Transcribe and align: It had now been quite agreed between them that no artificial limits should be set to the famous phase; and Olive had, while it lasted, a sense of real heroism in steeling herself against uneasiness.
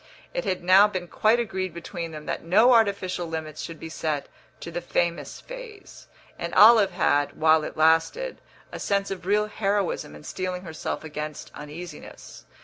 It 0.33 0.45
had 0.45 0.63
now 0.63 0.87
been 0.87 1.07
quite 1.07 1.39
agreed 1.39 1.75
between 1.75 2.09
them 2.09 2.25
that 2.25 2.43
no 2.43 2.73
artificial 2.73 3.27
limits 3.27 3.61
should 3.61 3.79
be 3.79 3.87
set 3.87 4.29
to 4.61 4.71
the 4.71 4.81
famous 4.81 5.39
phase; 5.39 6.07
and 6.39 6.55
Olive 6.55 6.89
had, 6.89 7.37
while 7.39 7.63
it 7.63 7.77
lasted, 7.77 8.41
a 8.71 8.79
sense 8.79 9.11
of 9.11 9.27
real 9.27 9.45
heroism 9.45 10.15
in 10.15 10.23
steeling 10.23 10.63
herself 10.63 11.03
against 11.03 11.51
uneasiness. 11.53 12.45